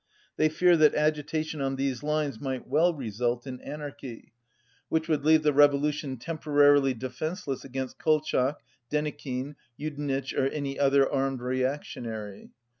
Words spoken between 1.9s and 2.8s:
lines 199 might